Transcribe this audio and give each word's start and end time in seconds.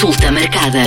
Consulta 0.00 0.32
marcada. 0.32 0.80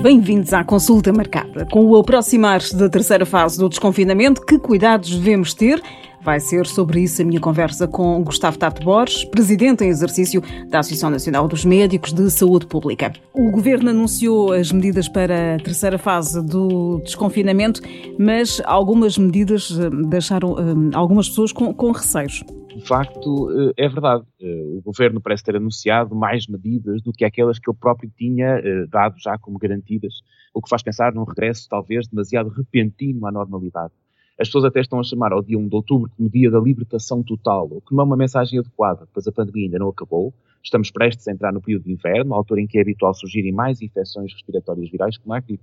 Bem-vindos 0.00 0.52
à 0.52 0.62
consulta 0.62 1.12
marcada. 1.12 1.66
Com 1.66 1.84
o 1.84 1.96
aproximar-se 1.96 2.76
da 2.76 2.88
terceira 2.88 3.26
fase 3.26 3.58
do 3.58 3.68
desconfinamento, 3.68 4.40
que 4.46 4.56
cuidados 4.56 5.10
devemos 5.18 5.52
ter? 5.52 5.82
Vai 6.22 6.38
ser 6.38 6.64
sobre 6.64 7.00
isso 7.00 7.20
a 7.20 7.24
minha 7.24 7.40
conversa 7.40 7.88
com 7.88 8.22
Gustavo 8.22 8.56
Tato 8.56 8.84
Borges, 8.84 9.24
presidente 9.24 9.82
em 9.82 9.88
exercício 9.88 10.40
da 10.68 10.78
Associação 10.78 11.10
Nacional 11.10 11.48
dos 11.48 11.64
Médicos 11.64 12.12
de 12.12 12.30
Saúde 12.30 12.66
Pública. 12.66 13.12
O 13.34 13.50
governo 13.50 13.90
anunciou 13.90 14.52
as 14.52 14.70
medidas 14.70 15.08
para 15.08 15.56
a 15.56 15.58
terceira 15.58 15.98
fase 15.98 16.40
do 16.40 17.00
desconfinamento, 17.04 17.80
mas 18.16 18.62
algumas 18.64 19.18
medidas 19.18 19.76
eh, 19.76 19.90
deixaram 20.08 20.56
eh, 20.56 20.96
algumas 20.96 21.28
pessoas 21.28 21.50
com, 21.50 21.74
com 21.74 21.90
receios 21.90 22.44
de 22.74 22.86
facto, 22.86 23.50
eh, 23.50 23.84
é 23.84 23.88
verdade. 23.88 24.24
Eh, 24.40 24.62
o 24.76 24.82
governo 24.82 25.20
parece 25.20 25.44
ter 25.44 25.56
anunciado 25.56 26.14
mais 26.14 26.46
medidas 26.46 27.00
do 27.02 27.12
que 27.12 27.24
aquelas 27.24 27.58
que 27.58 27.70
ele 27.70 27.78
próprio 27.78 28.10
tinha 28.16 28.58
eh, 28.58 28.86
dado 28.86 29.14
já 29.18 29.38
como 29.38 29.58
garantidas, 29.58 30.22
o 30.52 30.60
que 30.60 30.68
faz 30.68 30.82
pensar 30.82 31.14
num 31.14 31.24
regresso 31.24 31.68
talvez 31.68 32.08
demasiado 32.08 32.48
repentino 32.48 33.26
à 33.26 33.32
normalidade. 33.32 33.92
As 34.38 34.48
pessoas 34.48 34.64
até 34.64 34.80
estão 34.80 34.98
a 34.98 35.04
chamar 35.04 35.32
ao 35.32 35.42
dia 35.42 35.56
1 35.56 35.68
de 35.68 35.76
outubro 35.76 36.10
como 36.16 36.28
dia 36.28 36.50
da 36.50 36.58
libertação 36.58 37.22
total, 37.22 37.68
o 37.70 37.80
que 37.80 37.94
não 37.94 38.02
é 38.02 38.06
uma 38.06 38.16
mensagem 38.16 38.58
adequada, 38.58 39.06
pois 39.14 39.26
a 39.28 39.32
pandemia 39.32 39.66
ainda 39.66 39.78
não 39.78 39.88
acabou. 39.88 40.34
Estamos 40.62 40.90
prestes 40.90 41.28
a 41.28 41.32
entrar 41.32 41.52
no 41.52 41.60
período 41.60 41.84
de 41.84 41.92
inverno, 41.92 42.34
altura 42.34 42.60
em 42.60 42.66
que 42.66 42.78
é 42.78 42.80
habitual 42.80 43.14
surgirem 43.14 43.52
mais 43.52 43.80
infecções 43.80 44.32
respiratórias 44.32 44.90
virais 44.90 45.16
como 45.16 45.34
a 45.34 45.40
gripe 45.40 45.62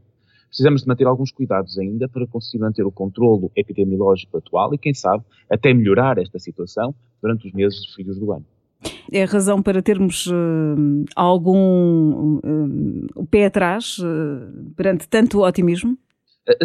precisamos 0.51 0.81
de 0.81 0.87
manter 0.87 1.07
alguns 1.07 1.31
cuidados 1.31 1.79
ainda 1.79 2.09
para 2.09 2.27
conseguir 2.27 2.61
manter 2.61 2.85
o 2.85 2.91
controlo 2.91 3.49
epidemiológico 3.55 4.37
atual 4.37 4.73
e, 4.73 4.77
quem 4.77 4.93
sabe, 4.93 5.23
até 5.49 5.73
melhorar 5.73 6.17
esta 6.17 6.37
situação 6.37 6.93
durante 7.21 7.47
os 7.47 7.53
meses 7.53 7.85
frios 7.93 8.19
do 8.19 8.33
ano. 8.33 8.45
É 9.11 9.23
a 9.23 9.25
razão 9.25 9.61
para 9.61 9.81
termos 9.81 10.27
uh, 10.27 11.05
algum 11.15 12.39
uh, 12.43 13.25
pé 13.27 13.45
atrás 13.45 13.97
uh, 13.99 14.73
perante 14.75 15.07
tanto 15.07 15.41
otimismo? 15.41 15.97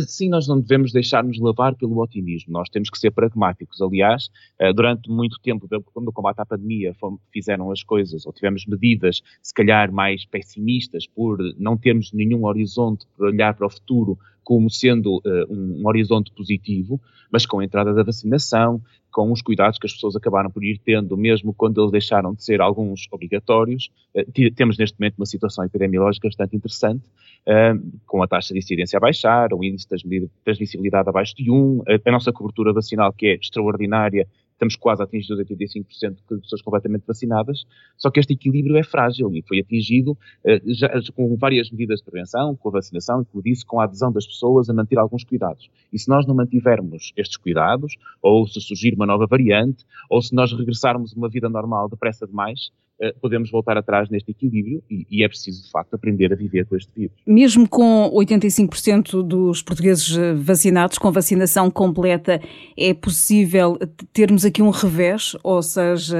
Sim, 0.07 0.31
nós 0.31 0.49
não 0.49 0.59
devemos 0.59 0.91
deixar-nos 0.91 1.39
levar 1.39 1.75
pelo 1.75 2.01
otimismo, 2.01 2.51
nós 2.51 2.69
temos 2.71 2.89
que 2.89 2.99
ser 2.99 3.11
pragmáticos. 3.11 3.81
Aliás, 3.83 4.31
durante 4.75 5.11
muito 5.11 5.39
tempo, 5.43 5.69
quando 5.93 6.09
o 6.09 6.13
combate 6.13 6.41
à 6.41 6.47
pandemia 6.47 6.95
fizeram 7.31 7.71
as 7.71 7.83
coisas, 7.83 8.25
ou 8.25 8.33
tivemos 8.33 8.65
medidas, 8.67 9.21
se 9.43 9.53
calhar 9.53 9.93
mais 9.93 10.25
pessimistas, 10.25 11.07
por 11.07 11.39
não 11.59 11.77
termos 11.77 12.11
nenhum 12.13 12.47
horizonte 12.47 13.07
para 13.17 13.27
olhar 13.27 13.55
para 13.55 13.67
o 13.67 13.71
futuro 13.71 14.19
como 14.47 14.71
sendo 14.71 15.21
um 15.51 15.83
horizonte 15.89 16.31
positivo, 16.31 17.01
mas 17.33 17.45
com 17.45 17.59
a 17.59 17.65
entrada 17.65 17.93
da 17.93 18.05
vacinação, 18.05 18.81
com 19.17 19.33
os 19.33 19.41
cuidados 19.41 19.79
que 19.79 19.87
as 19.87 19.95
pessoas 19.95 20.15
acabaram 20.15 20.51
por 20.51 20.63
ir 20.63 20.79
tendo, 20.85 21.17
mesmo 21.17 21.55
quando 21.55 21.81
eles 21.81 21.91
deixaram 21.91 22.35
de 22.35 22.45
ser 22.45 22.61
alguns 22.61 23.09
obrigatórios. 23.11 23.91
Uh, 24.15 24.53
temos 24.55 24.77
neste 24.77 25.01
momento 25.01 25.17
uma 25.17 25.25
situação 25.25 25.65
epidemiológica 25.65 26.29
bastante 26.29 26.55
interessante, 26.55 27.03
uh, 27.49 27.99
com 28.07 28.23
a 28.23 28.29
taxa 28.29 28.53
de 28.53 28.59
incidência 28.59 28.99
a 28.99 29.01
baixar, 29.01 29.55
o 29.55 29.65
índice 29.65 29.89
de 29.89 30.29
transmissibilidade 30.45 31.09
abaixo 31.09 31.35
de 31.35 31.51
1, 31.51 31.83
a, 31.89 32.09
a 32.09 32.13
nossa 32.13 32.31
cobertura 32.31 32.75
vacinal 32.75 33.11
que 33.11 33.27
é 33.27 33.35
extraordinária 33.37 34.29
estamos 34.57 34.75
quase 34.77 35.03
a 35.03 35.05
atingir 35.05 35.33
os 35.33 35.39
85% 35.39 36.17
de 36.17 36.41
pessoas 36.41 36.63
completamente 36.63 37.05
vacinadas, 37.07 37.65
só 37.97 38.11
que 38.11 38.19
este 38.19 38.33
equilíbrio 38.33 38.77
é 38.77 38.83
frágil 38.83 39.31
e 39.35 39.43
foi 39.43 39.61
atingido 39.61 40.13
uh, 40.13 40.75
já, 40.75 40.91
com 41.15 41.37
várias 41.37 41.71
medidas 41.71 42.01
de 42.01 42.05
prevenção, 42.07 42.57
com 42.57 42.69
a 42.71 42.73
vacinação 42.73 43.23
e, 43.23 43.25
como 43.27 43.43
disse, 43.43 43.65
com 43.65 43.81
a 43.81 43.85
adesão 43.85 44.11
das 44.11 44.27
pessoas 44.27 44.69
a 44.69 44.75
manter 44.75 44.99
alguns 44.99 45.25
cuidados. 45.25 45.69
E 45.93 45.99
se 45.99 46.09
nós 46.09 46.27
não 46.27 46.35
mantivermos 46.35 47.13
estes 47.17 47.37
cuidados, 47.37 47.97
ou 48.23 48.47
se 48.49 48.61
surgir 48.61 48.95
uma 48.95 49.07
nova 49.07 49.27
variante, 49.27 49.85
ou 50.11 50.23
se 50.23 50.35
nós 50.35 50.53
regressarmos 50.53 51.13
a 51.13 51.17
uma 51.17 51.29
vida 51.29 51.49
normal 51.49 51.89
depressa 51.89 52.27
demais, 52.27 52.71
eh, 52.71 52.86
podemos 53.21 53.51
voltar 53.51 53.77
atrás 53.77 54.09
neste 54.09 54.31
equilíbrio 54.31 54.83
e, 54.91 55.07
e, 55.11 55.25
é 55.25 55.29
preciso, 55.29 55.65
de 55.65 55.71
facto, 55.71 55.95
aprender 55.95 56.33
a 56.33 56.37
viver 56.37 56.67
com 56.67 56.77
este 56.77 56.91
vírus. 56.97 57.17
Mesmo 57.27 57.69
com 57.69 58.11
85% 58.15 59.23
dos 59.23 59.63
portugueses 59.63 60.17
eh, 60.17 60.35
vacinados, 60.35 60.99
com 60.99 61.13
vacinação 61.13 61.71
completa, 61.71 62.41
é 62.77 62.95
possível 62.95 63.79
termos 64.13 64.45
aqui 64.45 64.63
um 64.63 64.71
revés, 64.71 65.37
ou 65.43 65.63
seja, 65.63 66.17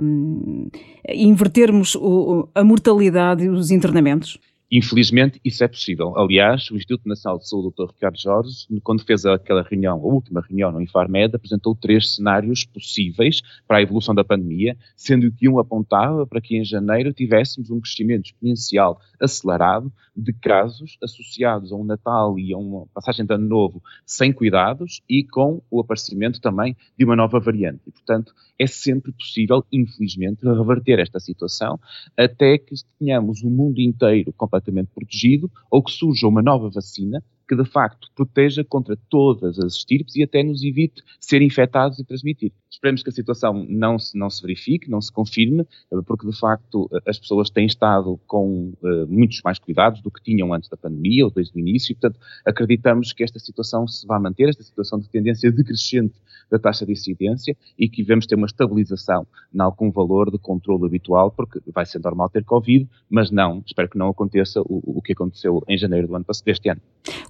um, 0.00 0.68
invertermos 1.08 1.94
o, 1.94 2.48
a 2.54 2.64
mortalidade 2.64 3.44
e 3.44 3.48
os 3.48 3.70
internamentos? 3.70 4.38
Infelizmente, 4.70 5.40
isso 5.44 5.62
é 5.62 5.68
possível. 5.68 6.18
Aliás, 6.18 6.68
o 6.72 6.76
Instituto 6.76 7.08
Nacional 7.08 7.38
de 7.38 7.48
Saúde, 7.48 7.72
Dr. 7.76 7.92
Ricardo 7.92 8.18
Jorge, 8.18 8.66
quando 8.82 9.04
fez 9.04 9.24
aquela 9.24 9.62
reunião, 9.62 9.94
a 9.96 10.06
última 10.06 10.40
reunião 10.40 10.72
no 10.72 10.82
Infarmed, 10.82 11.36
apresentou 11.36 11.74
três 11.76 12.16
cenários 12.16 12.64
possíveis 12.64 13.42
para 13.66 13.78
a 13.78 13.82
evolução 13.82 14.12
da 14.12 14.24
pandemia, 14.24 14.76
sendo 14.96 15.30
que 15.30 15.48
um 15.48 15.60
apontava 15.60 16.26
para 16.26 16.40
que 16.40 16.56
em 16.56 16.64
janeiro 16.64 17.12
tivéssemos 17.12 17.70
um 17.70 17.80
crescimento 17.80 18.26
exponencial 18.26 19.00
acelerado 19.20 19.92
de 20.16 20.32
casos 20.32 20.96
associados 21.02 21.70
a 21.70 21.76
um 21.76 21.84
Natal 21.84 22.38
e 22.38 22.52
a 22.52 22.58
uma 22.58 22.86
passagem 22.88 23.24
de 23.24 23.34
ano 23.34 23.46
novo 23.46 23.82
sem 24.04 24.32
cuidados 24.32 25.02
e 25.08 25.22
com 25.22 25.62
o 25.70 25.80
aparecimento 25.80 26.40
também 26.40 26.76
de 26.98 27.04
uma 27.04 27.14
nova 27.14 27.38
variante. 27.38 27.82
E, 27.86 27.92
portanto, 27.92 28.32
é 28.58 28.66
sempre 28.66 29.12
possível, 29.12 29.64
infelizmente, 29.70 30.40
reverter 30.42 30.98
esta 30.98 31.20
situação 31.20 31.78
até 32.16 32.56
que 32.58 32.74
tenhamos 32.98 33.42
o 33.42 33.50
mundo 33.50 33.80
inteiro 33.80 34.32
completamente 34.32 34.56
protegido 34.94 35.50
ou 35.70 35.82
que 35.82 35.90
surja 35.90 36.26
uma 36.26 36.42
nova 36.42 36.70
vacina 36.70 37.22
que 37.48 37.54
de 37.54 37.64
facto 37.64 38.10
proteja 38.14 38.64
contra 38.64 38.96
todas 39.08 39.58
as 39.58 39.74
estirpes 39.74 40.16
e 40.16 40.22
até 40.22 40.42
nos 40.42 40.62
evite 40.62 41.02
ser 41.20 41.42
infectados 41.42 41.98
e 41.98 42.04
transmitir. 42.04 42.52
Esperemos 42.70 43.02
que 43.02 43.08
a 43.08 43.12
situação 43.12 43.64
não 43.68 43.98
se, 43.98 44.18
não 44.18 44.28
se 44.28 44.42
verifique, 44.42 44.90
não 44.90 45.00
se 45.00 45.10
confirme, 45.10 45.66
porque 46.06 46.26
de 46.26 46.38
facto 46.38 46.90
as 47.06 47.18
pessoas 47.18 47.48
têm 47.48 47.66
estado 47.66 48.20
com 48.26 48.72
uh, 48.82 49.06
muitos 49.08 49.40
mais 49.42 49.58
cuidados 49.58 50.02
do 50.02 50.10
que 50.10 50.22
tinham 50.22 50.52
antes 50.52 50.68
da 50.68 50.76
pandemia 50.76 51.24
ou 51.24 51.30
desde 51.30 51.56
o 51.56 51.60
início, 51.60 51.92
e 51.92 51.94
portanto 51.94 52.20
acreditamos 52.44 53.12
que 53.12 53.24
esta 53.24 53.38
situação 53.38 53.86
se 53.86 54.06
vai 54.06 54.20
manter, 54.20 54.48
esta 54.48 54.62
situação 54.62 54.98
de 54.98 55.08
tendência 55.08 55.50
decrescente 55.50 56.14
da 56.50 56.58
taxa 56.58 56.86
de 56.86 56.92
incidência 56.92 57.56
e 57.78 57.88
que 57.88 58.02
devemos 58.02 58.26
ter 58.26 58.34
uma 58.34 58.46
estabilização 58.46 59.26
em 59.54 59.60
algum 59.60 59.90
valor 59.90 60.30
de 60.30 60.38
controle 60.38 60.86
habitual, 60.86 61.30
porque 61.30 61.60
vai 61.72 61.86
ser 61.86 62.00
normal 62.00 62.28
ter 62.28 62.44
Covid, 62.44 62.88
mas 63.08 63.30
não, 63.30 63.62
espero 63.66 63.88
que 63.88 63.98
não 63.98 64.08
aconteça 64.08 64.60
o, 64.60 64.98
o 64.98 65.02
que 65.02 65.12
aconteceu 65.12 65.62
em 65.68 65.76
janeiro 65.76 66.08
do 66.08 66.14
ano 66.14 66.24
deste 66.44 66.68
ano. 66.68 66.80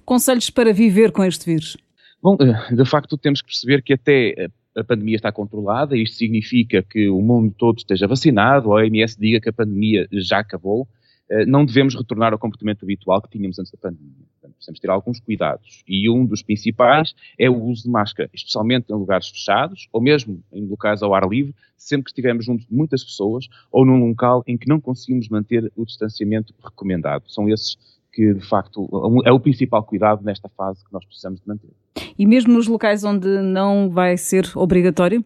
Conselhos 0.07 0.49
para 0.49 0.71
viver 0.71 1.11
com 1.11 1.21
este 1.21 1.45
vírus? 1.45 1.75
Bom, 2.23 2.37
eh, 2.39 2.73
de 2.73 2.85
facto 2.85 3.17
temos 3.17 3.41
que 3.41 3.47
perceber 3.47 3.83
que 3.83 3.91
até 3.91 4.47
a 4.73 4.81
pandemia 4.81 5.17
está 5.17 5.33
controlada, 5.33 5.97
isto 5.97 6.15
significa 6.15 6.81
que 6.81 7.09
o 7.09 7.21
mundo 7.21 7.53
todo 7.57 7.79
esteja 7.79 8.07
vacinado, 8.07 8.71
a 8.71 8.75
OMS 8.75 9.19
diga 9.19 9.41
que 9.41 9.49
a 9.49 9.53
pandemia 9.53 10.07
já 10.13 10.39
acabou, 10.39 10.87
eh, 11.29 11.45
não 11.45 11.65
devemos 11.65 11.93
retornar 11.93 12.31
ao 12.31 12.39
comportamento 12.39 12.83
habitual 12.83 13.21
que 13.21 13.27
tínhamos 13.31 13.59
antes 13.59 13.69
da 13.69 13.77
pandemia. 13.77 14.13
Portanto, 14.39 14.55
precisamos 14.55 14.79
ter 14.79 14.89
alguns 14.89 15.19
cuidados. 15.19 15.83
E 15.85 16.09
um 16.09 16.25
dos 16.25 16.41
principais 16.41 17.13
é 17.37 17.49
o 17.49 17.61
uso 17.61 17.83
de 17.83 17.89
máscara, 17.89 18.29
especialmente 18.33 18.89
em 18.89 18.95
lugares 18.95 19.27
fechados 19.27 19.89
ou 19.91 20.01
mesmo 20.01 20.41
em 20.53 20.65
locais 20.65 21.03
ao 21.03 21.13
ar 21.13 21.27
livre, 21.27 21.53
sempre 21.75 22.05
que 22.05 22.11
estivermos 22.11 22.45
junto 22.45 22.65
de 22.65 22.73
muitas 22.73 23.03
pessoas 23.03 23.49
ou 23.69 23.85
num 23.85 24.07
local 24.07 24.41
em 24.47 24.57
que 24.57 24.69
não 24.69 24.79
conseguimos 24.79 25.27
manter 25.27 25.69
o 25.75 25.85
distanciamento 25.85 26.55
recomendado. 26.63 27.25
São 27.27 27.49
esses 27.49 27.77
que, 28.17 28.33
de 28.33 28.41
facto, 28.41 28.89
é 29.25 29.31
o 29.31 29.39
principal 29.39 29.83
cuidado 29.83 30.23
nesta 30.23 30.49
fase 30.49 30.83
que 30.83 30.91
nós 30.91 31.05
precisamos 31.05 31.39
de 31.39 31.47
manter. 31.47 31.69
E 32.17 32.25
mesmo 32.25 32.51
nos 32.51 32.67
locais 32.67 33.03
onde 33.03 33.27
não 33.43 33.91
vai 33.91 34.17
ser 34.17 34.49
obrigatório? 34.55 35.23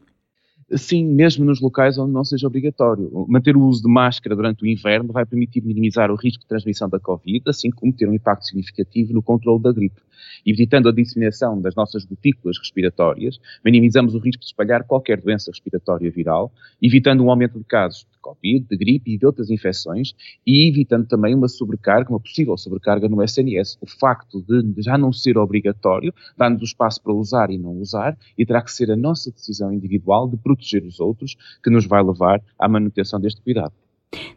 Sim, 0.75 1.05
mesmo 1.05 1.45
nos 1.45 1.61
locais 1.61 1.97
onde 1.97 2.11
não 2.11 2.25
seja 2.25 2.47
obrigatório. 2.47 3.09
Manter 3.29 3.55
o 3.55 3.61
uso 3.61 3.81
de 3.81 3.89
máscara 3.89 4.35
durante 4.35 4.63
o 4.65 4.67
inverno 4.67 5.13
vai 5.13 5.25
permitir 5.25 5.63
minimizar 5.63 6.11
o 6.11 6.15
risco 6.15 6.41
de 6.41 6.49
transmissão 6.49 6.89
da 6.89 6.99
Covid, 6.99 7.43
assim 7.47 7.69
como 7.71 7.93
ter 7.93 8.09
um 8.09 8.13
impacto 8.13 8.43
significativo 8.43 9.13
no 9.13 9.23
controle 9.23 9.63
da 9.63 9.71
gripe. 9.71 10.01
Evitando 10.45 10.89
a 10.89 10.91
disseminação 10.91 11.59
das 11.59 11.75
nossas 11.75 12.05
gotículas 12.05 12.57
respiratórias, 12.57 13.39
minimizamos 13.63 14.15
o 14.15 14.19
risco 14.19 14.41
de 14.41 14.47
espalhar 14.47 14.83
qualquer 14.83 15.21
doença 15.21 15.51
respiratória 15.51 16.09
viral, 16.11 16.51
evitando 16.81 17.23
um 17.23 17.29
aumento 17.29 17.59
de 17.59 17.65
casos 17.65 18.05
de 18.11 18.19
Covid, 18.19 18.65
de 18.69 18.77
gripe 18.77 19.13
e 19.13 19.17
de 19.17 19.25
outras 19.25 19.49
infecções, 19.49 20.13
e 20.45 20.69
evitando 20.69 21.07
também 21.07 21.33
uma 21.35 21.47
sobrecarga, 21.47 22.09
uma 22.09 22.19
possível 22.19 22.57
sobrecarga 22.57 23.07
no 23.07 23.23
SNS. 23.23 23.77
O 23.81 23.87
facto 23.87 24.41
de 24.41 24.81
já 24.81 24.97
não 24.97 25.11
ser 25.11 25.37
obrigatório 25.37 26.13
dá-nos 26.37 26.61
o 26.61 26.65
espaço 26.65 27.01
para 27.01 27.13
usar 27.13 27.49
e 27.49 27.57
não 27.57 27.77
usar, 27.77 28.17
e 28.37 28.45
terá 28.45 28.61
que 28.61 28.71
ser 28.71 28.91
a 28.91 28.95
nossa 28.95 29.31
decisão 29.31 29.71
individual 29.73 30.27
de 30.27 30.37
proteger 30.37 30.83
os 30.83 30.99
outros 30.99 31.35
que 31.63 31.69
nos 31.69 31.85
vai 31.85 32.03
levar 32.03 32.41
à 32.57 32.67
manutenção 32.67 33.19
deste 33.19 33.41
cuidado. 33.41 33.73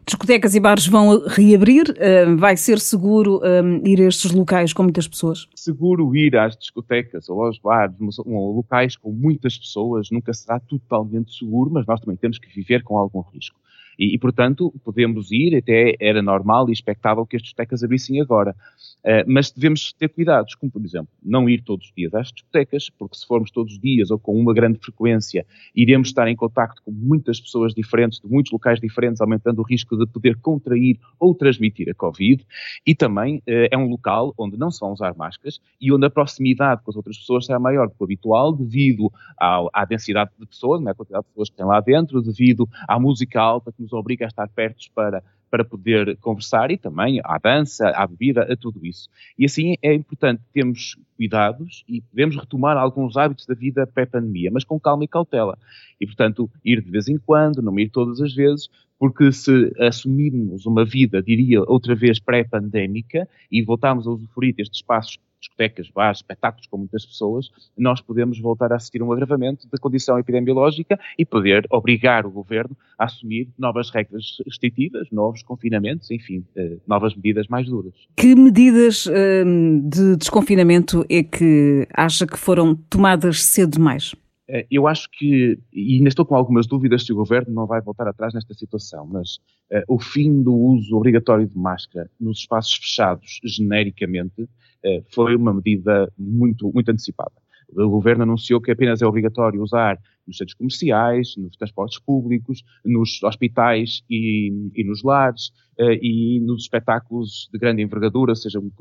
Discotecas 0.05 0.55
e 0.55 0.59
bares 0.59 0.87
vão 0.87 1.25
reabrir. 1.27 1.93
Vai 2.37 2.55
ser 2.55 2.79
seguro 2.79 3.41
ir 3.83 4.01
a 4.01 4.07
estes 4.07 4.31
locais 4.31 4.71
com 4.71 4.83
muitas 4.83 5.07
pessoas? 5.07 5.47
Seguro 5.55 6.15
ir 6.15 6.37
às 6.37 6.55
discotecas 6.55 7.27
ou 7.27 7.43
aos 7.43 7.59
bares, 7.59 7.95
locais 8.25 8.95
com 8.95 9.11
muitas 9.11 9.57
pessoas, 9.57 10.09
nunca 10.11 10.33
será 10.33 10.59
totalmente 10.59 11.37
seguro, 11.37 11.71
mas 11.71 11.85
nós 11.85 11.99
também 11.99 12.15
temos 12.15 12.39
que 12.39 12.47
viver 12.47 12.83
com 12.83 12.97
algum 12.97 13.21
risco. 13.21 13.59
E, 13.97 14.15
e, 14.15 14.17
portanto, 14.17 14.73
podemos 14.83 15.31
ir, 15.31 15.55
até 15.55 15.95
era 15.99 16.21
normal 16.21 16.69
e 16.69 16.73
expectável 16.73 17.25
que 17.25 17.35
as 17.35 17.41
discotecas 17.41 17.83
abrissem 17.83 18.21
agora. 18.21 18.55
Uh, 19.03 19.23
mas 19.27 19.51
devemos 19.51 19.93
ter 19.93 20.09
cuidados, 20.09 20.55
como 20.55 20.71
por 20.71 20.83
exemplo, 20.83 21.09
não 21.23 21.47
ir 21.47 21.61
todos 21.61 21.87
os 21.87 21.93
dias 21.95 22.13
às 22.13 22.31
discotecas, 22.31 22.89
porque 22.89 23.17
se 23.17 23.25
formos 23.25 23.51
todos 23.51 23.73
os 23.73 23.79
dias 23.79 24.09
ou 24.09 24.17
com 24.17 24.35
uma 24.35 24.53
grande 24.53 24.79
frequência, 24.79 25.45
iremos 25.75 26.07
estar 26.07 26.27
em 26.27 26.35
contacto 26.35 26.81
com 26.83 26.91
muitas 26.91 27.39
pessoas 27.39 27.73
diferentes, 27.73 28.19
de 28.19 28.27
muitos 28.27 28.51
locais 28.51 28.79
diferentes, 28.79 29.21
aumentando 29.21 29.59
o 29.59 29.63
risco 29.63 29.95
de 29.95 30.07
poder 30.07 30.37
contrair 30.37 30.99
ou 31.19 31.35
transmitir 31.35 31.89
a 31.89 31.93
Covid. 31.93 32.45
E 32.85 32.95
também 32.95 33.37
uh, 33.37 33.67
é 33.71 33.77
um 33.77 33.87
local 33.87 34.33
onde 34.37 34.57
não 34.57 34.71
se 34.71 34.79
vão 34.79 34.91
usar 34.91 35.15
máscaras 35.15 35.59
e 35.79 35.91
onde 35.93 36.05
a 36.05 36.09
proximidade 36.09 36.81
com 36.83 36.91
as 36.91 36.97
outras 36.97 37.17
pessoas 37.17 37.45
será 37.45 37.59
maior 37.59 37.87
do 37.87 37.93
que 37.93 38.01
o 38.01 38.05
habitual, 38.05 38.53
devido 38.53 39.11
ao, 39.37 39.69
à 39.73 39.85
densidade 39.85 40.31
de 40.39 40.45
pessoas, 40.45 40.81
né, 40.81 40.93
quantidade 40.93 41.23
de 41.23 41.29
pessoas 41.29 41.49
que 41.49 41.55
tem 41.55 41.65
lá 41.65 41.79
dentro, 41.79 42.21
devido 42.21 42.67
à 42.87 42.99
música 42.99 43.39
alta 43.39 43.71
que 43.71 43.84
nos 43.85 43.93
obriga 43.93 44.25
a 44.25 44.27
estar 44.27 44.47
perto 44.49 44.85
para 44.93 45.23
para 45.55 45.63
poder 45.63 46.17
conversar 46.17 46.69
e 46.69 46.77
também 46.77 47.21
à 47.23 47.37
dança, 47.37 47.87
à 47.89 48.05
bebida, 48.05 48.41
a 48.41 48.57
tudo 48.57 48.85
isso. 48.85 49.07
E 49.39 49.45
assim 49.45 49.75
é 49.81 49.93
importante 49.93 50.41
termos 50.51 50.97
cuidados 51.15 51.85
e 51.87 52.01
podemos 52.01 52.35
retomar 52.35 52.75
alguns 52.75 53.15
hábitos 53.15 53.45
da 53.45 53.53
vida 53.53 53.87
pré-pandemia, 53.87 54.49
mas 54.51 54.65
com 54.65 54.77
calma 54.77 55.05
e 55.05 55.07
cautela. 55.07 55.57
E, 56.01 56.05
portanto, 56.05 56.49
ir 56.63 56.81
de 56.81 56.91
vez 56.91 57.07
em 57.07 57.17
quando, 57.17 57.61
não 57.61 57.79
ir 57.79 57.89
todas 57.89 58.19
as 58.19 58.33
vezes, 58.33 58.67
porque 58.99 59.31
se 59.31 59.71
assumirmos 59.79 60.65
uma 60.65 60.83
vida, 60.83 61.23
diria, 61.23 61.61
outra 61.61 61.95
vez 61.95 62.19
pré-pandémica 62.19 63.25
e 63.49 63.63
voltarmos 63.63 64.07
a 64.07 64.11
usufruir 64.11 64.53
destes 64.55 64.79
espaços 64.79 65.17
discotecas, 65.45 65.89
bares, 65.89 66.19
espetáculos 66.19 66.67
com 66.67 66.77
muitas 66.77 67.05
pessoas, 67.05 67.49
nós 67.77 68.01
podemos 68.01 68.39
voltar 68.39 68.71
a 68.73 68.75
assistir 68.75 69.01
a 69.01 69.05
um 69.05 69.11
agravamento 69.11 69.67
da 69.71 69.77
condição 69.77 70.17
epidemiológica 70.19 70.99
e 71.17 71.25
poder 71.25 71.65
obrigar 71.69 72.25
o 72.25 72.31
governo 72.31 72.75
a 72.97 73.05
assumir 73.05 73.49
novas 73.57 73.89
regras 73.89 74.37
restritivas, 74.45 75.07
novos 75.11 75.43
confinamentos, 75.43 76.09
enfim, 76.11 76.43
eh, 76.55 76.77
novas 76.87 77.15
medidas 77.15 77.47
mais 77.47 77.67
duras. 77.67 77.93
Que 78.15 78.35
medidas 78.35 79.07
hum, 79.07 79.87
de 79.87 80.15
desconfinamento 80.17 81.05
é 81.09 81.23
que 81.23 81.87
acha 81.93 82.25
que 82.25 82.37
foram 82.37 82.75
tomadas 82.89 83.43
cedo 83.43 83.71
demais? 83.71 84.15
Eh, 84.47 84.67
eu 84.69 84.87
acho 84.87 85.09
que, 85.11 85.59
e 85.73 85.97
ainda 85.97 86.09
estou 86.09 86.25
com 86.25 86.35
algumas 86.35 86.67
dúvidas 86.67 87.05
se 87.05 87.11
o 87.11 87.15
governo 87.15 87.53
não 87.53 87.65
vai 87.65 87.81
voltar 87.81 88.07
atrás 88.07 88.33
nesta 88.33 88.53
situação, 88.53 89.07
mas 89.07 89.37
uh, 89.71 89.83
o 89.87 89.99
fim 89.99 90.43
do 90.43 90.53
uso 90.53 90.95
obrigatório 90.95 91.47
de 91.47 91.57
máscara 91.57 92.09
nos 92.19 92.39
espaços 92.39 92.75
fechados, 92.75 93.39
genericamente, 93.43 94.43
uh, 94.43 95.03
foi 95.13 95.35
uma 95.35 95.53
medida 95.53 96.11
muito, 96.17 96.71
muito 96.73 96.89
antecipada. 96.89 97.33
O 97.75 97.89
governo 97.89 98.23
anunciou 98.23 98.61
que 98.61 98.71
apenas 98.71 99.01
é 99.01 99.07
obrigatório 99.07 99.61
usar 99.61 99.99
nos 100.27 100.37
centros 100.37 100.55
comerciais, 100.55 101.35
nos 101.35 101.57
transportes 101.57 101.99
públicos, 101.99 102.63
nos 102.85 103.21
hospitais 103.23 104.03
e, 104.07 104.71
e 104.75 104.83
nos 104.83 105.01
lares 105.03 105.47
uh, 105.79 105.97
e 105.99 106.39
nos 106.41 106.63
espetáculos 106.63 107.49
de 107.51 107.57
grande 107.57 107.81
envergadura, 107.81 108.35
sejam 108.35 108.71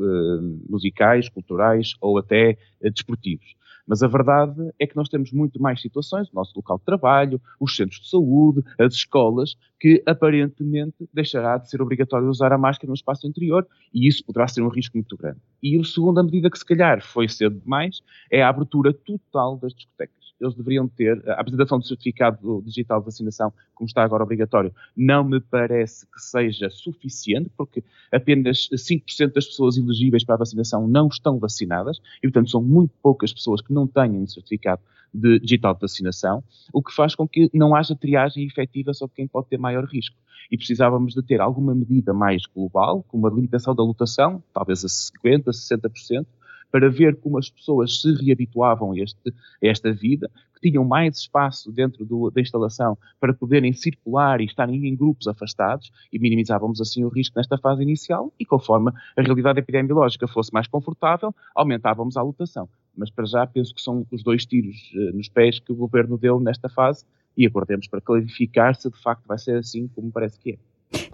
musicais, 0.69 1.31
culturais 1.31 1.95
ou 2.03 2.19
até 2.19 2.59
desportivos. 2.83 3.55
Mas 3.87 4.03
a 4.03 4.09
verdade 4.09 4.73
é 4.79 4.87
que 4.87 4.97
nós 4.97 5.09
temos 5.09 5.31
muito 5.33 5.61
mais 5.61 5.81
situações, 5.81 6.29
o 6.29 6.35
nosso 6.35 6.53
local 6.57 6.79
de 6.79 6.85
trabalho, 6.85 7.41
os 7.61 7.77
centros 7.77 8.01
de 8.01 8.09
saúde, 8.09 8.63
as 8.79 8.95
escolas, 8.95 9.57
que 9.79 10.03
aparentemente 10.07 11.09
deixará 11.13 11.59
de 11.59 11.69
ser 11.69 11.83
obrigatório 11.83 12.29
usar 12.29 12.53
a 12.53 12.59
máscara 12.59 12.89
no 12.89 12.95
espaço 12.95 13.27
interior 13.27 13.67
e 13.93 14.09
isso 14.09 14.25
poderá 14.25 14.49
ser 14.49 14.63
um 14.63 14.69
risco 14.69 14.97
muito 14.97 15.17
grande. 15.17 15.41
E 15.63 15.79
a 15.79 15.85
segunda 15.85 16.23
medida 16.23 16.51
que 16.51 16.59
se 16.59 16.65
calhar 16.65 17.03
foi 17.03 17.29
cedo 17.29 17.61
demais 17.61 18.01
é 18.31 18.43
a 18.43 18.49
abertura 18.49 18.93
total 18.93 19.59
das 19.59 19.75
discotecas 19.75 20.24
eles 20.45 20.57
deveriam 20.57 20.87
ter 20.89 21.23
a 21.29 21.41
apresentação 21.41 21.79
do 21.79 21.87
certificado 21.87 22.63
digital 22.65 23.01
de 23.01 23.07
vacinação, 23.07 23.53
como 23.75 23.87
está 23.87 24.03
agora 24.03 24.23
obrigatório, 24.23 24.73
não 24.97 25.25
me 25.25 25.41
parece 25.41 26.07
que 26.07 26.21
seja 26.21 26.71
suficiente, 26.71 27.51
porque 27.57 27.83
apenas 28.13 28.69
5% 28.73 29.33
das 29.33 29.47
pessoas 29.47 29.77
elegíveis 29.77 30.25
para 30.25 30.35
a 30.37 30.39
vacinação 30.39 30.87
não 30.87 31.09
estão 31.09 31.39
vacinadas, 31.39 31.99
e 32.19 32.29
portanto 32.29 32.51
são 32.51 32.63
muito 32.63 32.93
poucas 33.03 33.33
pessoas 33.33 33.61
que 33.61 33.73
não 33.73 33.87
têm 33.87 34.11
um 34.13 34.27
certificado 34.27 34.83
de 35.13 35.39
digital 35.39 35.75
de 35.75 35.81
vacinação, 35.81 36.43
o 36.73 36.83
que 36.83 36.93
faz 36.93 37.15
com 37.15 37.27
que 37.27 37.49
não 37.55 37.75
haja 37.75 37.95
triagem 37.95 38.45
efetiva 38.45 38.93
sobre 38.93 39.15
quem 39.15 39.29
pode 39.29 39.47
ter 39.47 39.59
maior 39.59 39.85
risco. 39.85 40.17
E 40.51 40.57
precisávamos 40.57 41.15
de 41.15 41.23
ter 41.23 41.41
alguma 41.41 41.75
medida 41.75 42.13
mais 42.13 42.43
global, 42.47 43.05
como 43.09 43.27
a 43.27 43.31
limitação 43.31 43.75
da 43.75 43.83
lotação, 43.83 44.43
talvez 44.53 44.85
a 44.85 44.89
50%, 44.89 45.45
60%, 45.45 46.27
para 46.75 46.91
ver 46.91 47.15
como 47.21 47.39
as 47.39 47.49
pessoas 47.49 48.01
se 48.01 48.13
reabituavam 48.15 48.91
a, 48.91 48.99
este, 48.99 49.29
a 49.63 49.67
esta 49.69 49.93
vida, 49.93 50.29
que 50.53 50.69
tinham 50.69 50.85
mais 50.85 51.19
espaço 51.19 51.71
dentro 51.71 52.05
do, 52.05 52.33
da 52.33 52.41
instalação 52.41 52.99
para 53.21 53.33
poderem 53.33 53.73
circular 53.73 54.41
e 54.41 54.45
estarem 54.45 54.85
em 54.89 54.97
grupos 54.97 55.29
afastados 55.29 55.93
e 56.13 56.19
minimizávamos 56.19 56.81
assim 56.81 57.05
o 57.05 57.09
risco 57.09 57.39
nesta 57.39 57.57
fase 57.59 57.81
inicial 57.81 58.33
e 58.41 58.45
conforme 58.45 58.91
a 59.17 59.23
realidade 59.23 59.61
epidemiológica 59.61 60.27
fosse 60.27 60.53
mais 60.53 60.67
confortável, 60.67 61.33
aumentávamos 61.55 62.17
a 62.17 62.23
lotação. 62.23 62.69
Mas 62.97 63.09
para 63.09 63.25
já 63.25 63.47
penso 63.47 63.73
que 63.73 63.81
são 63.81 64.05
os 64.11 64.25
dois 64.25 64.45
tiros 64.45 64.75
uh, 64.97 65.17
nos 65.17 65.29
pés 65.29 65.61
que 65.61 65.71
o 65.71 65.77
governo 65.77 66.19
deu 66.19 66.41
nesta 66.41 66.69
fase 66.69 67.05
e 67.37 67.47
aguardemos 67.47 67.87
para 67.87 68.01
clarificar 68.01 68.75
se 68.75 68.91
de 68.91 69.01
facto 69.01 69.25
vai 69.29 69.39
ser 69.39 69.59
assim 69.59 69.87
como 69.95 70.11
parece 70.11 70.41
que 70.41 70.51
é. 70.51 70.59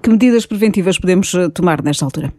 Que 0.03 0.09
medidas 0.09 0.47
preventivas 0.47 0.99
podemos 0.99 1.35
eh, 1.35 1.51
tomar 1.51 1.83
nesta 1.83 2.07
altura? 2.07 2.33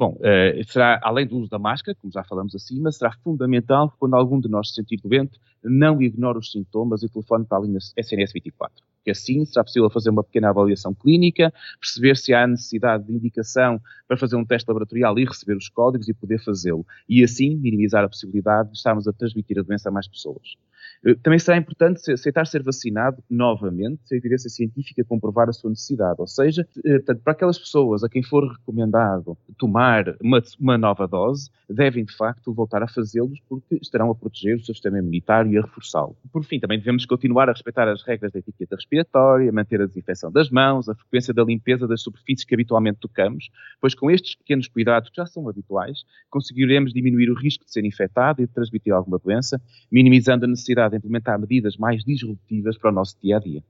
Bom, 0.00 0.16
uh, 0.16 0.64
será, 0.64 0.98
além 1.02 1.26
do 1.26 1.36
uso 1.36 1.50
da 1.50 1.58
máscara, 1.58 1.94
como 1.94 2.10
já 2.10 2.24
falamos 2.24 2.54
acima, 2.54 2.90
será 2.90 3.12
fundamental 3.22 3.90
que 3.90 3.98
quando 3.98 4.14
algum 4.14 4.40
de 4.40 4.48
nós 4.48 4.70
se 4.70 4.76
sentir 4.76 4.96
doente, 4.96 5.38
não 5.62 6.00
ignore 6.00 6.38
os 6.38 6.50
sintomas 6.50 7.02
e 7.02 7.08
telefone 7.10 7.44
para 7.44 7.58
a 7.58 7.60
linha 7.60 7.76
SNS 7.76 8.32
24. 8.32 8.82
Que 9.04 9.10
assim 9.10 9.44
será 9.44 9.62
possível 9.62 9.90
fazer 9.90 10.08
uma 10.08 10.24
pequena 10.24 10.48
avaliação 10.48 10.94
clínica, 10.94 11.52
perceber 11.78 12.16
se 12.16 12.32
há 12.32 12.46
necessidade 12.46 13.04
de 13.04 13.12
indicação 13.12 13.78
para 14.08 14.16
fazer 14.16 14.36
um 14.36 14.44
teste 14.46 14.66
laboratorial 14.70 15.18
e 15.18 15.24
receber 15.26 15.54
os 15.54 15.68
códigos 15.68 16.08
e 16.08 16.14
poder 16.14 16.42
fazê-lo. 16.42 16.86
E 17.06 17.22
assim 17.22 17.54
minimizar 17.56 18.02
a 18.02 18.08
possibilidade 18.08 18.70
de 18.70 18.78
estarmos 18.78 19.06
a 19.06 19.12
transmitir 19.12 19.58
a 19.58 19.62
doença 19.62 19.90
a 19.90 19.92
mais 19.92 20.08
pessoas. 20.08 20.56
Eh, 21.04 21.14
também 21.22 21.38
será 21.38 21.56
importante 21.56 22.12
aceitar 22.12 22.46
ser 22.46 22.62
vacinado 22.62 23.22
novamente, 23.28 24.00
se 24.04 24.14
a 24.14 24.18
evidência 24.18 24.50
científica 24.50 25.04
comprovar 25.04 25.48
a 25.48 25.52
sua 25.52 25.70
necessidade. 25.70 26.16
Ou 26.18 26.26
seja, 26.26 26.66
eh, 26.84 26.98
portanto, 26.98 27.22
para 27.22 27.32
aquelas 27.32 27.58
pessoas 27.58 28.04
a 28.04 28.08
quem 28.08 28.22
for 28.22 28.46
recomendado 28.52 29.36
tomar 29.58 30.16
uma, 30.22 30.42
uma 30.58 30.78
nova 30.78 31.06
dose, 31.06 31.50
devem 31.68 32.04
de 32.04 32.14
facto 32.14 32.52
voltar 32.52 32.82
a 32.82 32.88
fazê-los 32.88 33.40
porque 33.48 33.76
estarão 33.80 34.10
a 34.10 34.14
proteger 34.14 34.56
o 34.56 34.64
seu 34.64 34.74
sistema 34.74 34.98
imunitário 34.98 35.52
e 35.52 35.58
a 35.58 35.62
reforçá-lo. 35.62 36.16
Por 36.32 36.44
fim, 36.44 36.60
também 36.60 36.78
devemos 36.78 37.06
continuar 37.06 37.48
a 37.48 37.52
respeitar 37.52 37.88
as 37.88 38.02
regras 38.02 38.32
da 38.32 38.38
etiqueta 38.38 38.76
respiratória, 38.76 39.50
manter 39.52 39.80
a 39.80 39.86
desinfecção 39.86 40.30
das 40.30 40.50
mãos, 40.50 40.88
a 40.88 40.94
frequência 40.94 41.32
da 41.32 41.44
limpeza 41.44 41.86
das 41.86 42.02
superfícies 42.02 42.44
que 42.44 42.54
habitualmente 42.54 42.98
tocamos, 43.00 43.50
pois 43.80 43.94
com 43.94 44.10
estes 44.10 44.34
pequenos 44.34 44.68
cuidados 44.68 45.08
que 45.10 45.16
já 45.16 45.26
são 45.26 45.48
habituais, 45.48 46.04
conseguiremos 46.28 46.92
diminuir 46.92 47.30
o 47.30 47.34
risco 47.34 47.64
de 47.64 47.72
ser 47.72 47.84
infectado 47.84 48.42
e 48.42 48.46
de 48.46 48.52
transmitir 48.52 48.92
alguma 48.92 49.18
doença, 49.18 49.60
minimizando 49.90 50.44
a 50.44 50.48
necessidade 50.48 50.89
de 50.90 50.96
implementar 50.96 51.38
medidas 51.38 51.76
mais 51.76 52.04
disruptivas 52.04 52.76
para 52.76 52.90
o 52.90 52.94
nosso 52.94 53.16
dia 53.22 53.36
a 53.36 53.40
dia. 53.40 53.62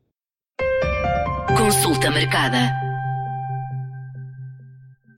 Consulta 1.56 2.10
marcada. 2.10 2.90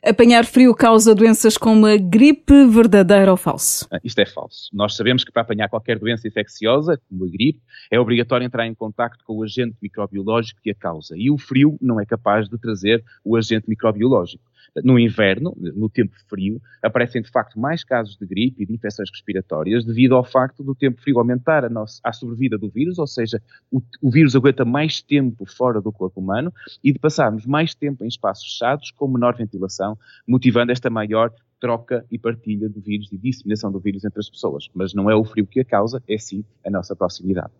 Apanhar 0.04 0.44
frio 0.44 0.75
causa 0.75 1.15
doenças 1.15 1.56
como 1.56 1.86
a 1.86 1.96
gripe, 1.96 2.67
verdadeiro 2.67 3.31
ou 3.31 3.36
falso? 3.36 3.86
Ah, 3.88 4.00
isto 4.03 4.19
é 4.19 4.27
falso. 4.27 4.69
Nós 4.72 4.96
sabemos 4.96 5.22
que 5.22 5.31
para 5.31 5.43
apanhar 5.43 5.69
qualquer 5.69 5.96
doença 5.96 6.27
infecciosa, 6.27 7.00
como 7.08 7.24
a 7.24 7.29
gripe, 7.29 7.62
é 7.88 8.00
obrigatório 8.00 8.44
entrar 8.44 8.67
em 8.67 8.74
contato 8.74 9.24
com 9.24 9.36
o 9.36 9.44
agente 9.44 9.77
microbiológico 9.81 10.60
que 10.60 10.72
a 10.72 10.74
causa. 10.74 11.15
E 11.17 11.31
o 11.31 11.38
frio 11.38 11.79
não 11.81 12.00
é 12.00 12.05
capaz 12.05 12.48
de 12.48 12.58
trazer 12.58 13.05
o 13.24 13.36
agente 13.36 13.69
microbiológico 13.69 14.43
no 14.82 14.98
inverno, 14.98 15.55
no 15.56 15.88
tempo 15.91 16.14
frio, 16.29 16.60
aparecem 16.82 17.20
de 17.20 17.31
facto 17.31 17.58
mais 17.58 17.84
casos 17.84 18.17
de 18.17 18.26
gripe 18.26 18.62
e 18.62 18.67
de 18.67 18.72
infecções 18.72 19.10
respiratórias 19.10 19.84
devido 19.84 20.14
ao 20.14 20.24
facto 20.24 20.62
do 20.62 20.74
tempo 20.74 21.00
frio 21.00 21.19
aumentar 21.19 21.64
a, 21.64 21.69
nossa, 21.69 22.00
a 22.02 22.12
sobrevida 22.12 22.56
do 22.56 22.70
vírus, 22.70 22.98
ou 22.98 23.06
seja, 23.06 23.43
o, 23.70 23.82
o 24.00 24.10
vírus 24.10 24.34
aguenta 24.34 24.64
mais 24.64 25.02
tempo 25.02 25.44
fora 25.44 25.81
do 25.81 25.93
corpo 25.93 26.20
humano 26.20 26.52
e 26.82 26.93
de 26.93 26.98
passarmos 26.98 27.44
mais 27.44 27.74
tempo 27.74 28.05
em 28.05 28.08
espaços 28.08 28.44
fechados 28.44 28.91
com 28.91 29.08
menor 29.08 29.36
ventilação, 29.36 29.98
motivando 30.26 30.72
esta 30.72 30.88
maior 30.88 31.32
troca 31.60 32.05
e 32.10 32.19
partilha 32.19 32.69
do 32.69 32.81
vírus 32.81 33.12
e 33.12 33.17
disseminação 33.17 33.70
do 33.70 33.79
vírus 33.79 34.05
entre 34.05 34.19
as 34.19 34.29
pessoas. 34.29 34.69
Mas 34.74 34.93
não 34.94 35.08
é 35.08 35.14
o 35.14 35.24
frio 35.24 35.46
que 35.46 35.60
a 35.60 35.64
causa, 35.64 36.02
é 36.08 36.19
sim 36.19 36.44
a 36.67 36.70
nossa 36.70 36.96
proximidade. 36.96 37.52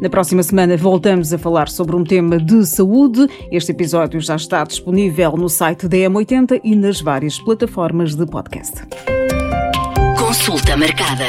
Na 0.00 0.08
próxima 0.08 0.42
semana 0.42 0.76
voltamos 0.76 1.32
a 1.32 1.38
falar 1.38 1.68
sobre 1.68 1.96
um 1.96 2.04
tema 2.04 2.38
de 2.38 2.66
saúde. 2.66 3.26
Este 3.50 3.72
episódio 3.72 4.20
já 4.20 4.36
está 4.36 4.64
disponível 4.64 5.36
no 5.36 5.48
site 5.48 5.88
da 5.88 5.96
M80 5.96 6.60
e 6.62 6.74
nas 6.74 7.00
várias 7.00 7.38
plataformas 7.38 8.14
de 8.14 8.26
podcast. 8.26 8.82
Consulta 10.18 10.76
marcada. 10.76 11.24